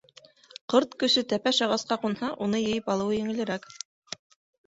[0.73, 3.71] Ҡорт күсе тәпәш ағасҡа ҡунһа, уны йыйып алыуы еңелерәк.